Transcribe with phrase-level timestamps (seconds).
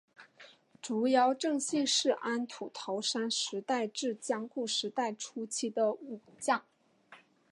[0.81, 6.65] 竹腰正信是安土桃山时代至江户时代初期的武将。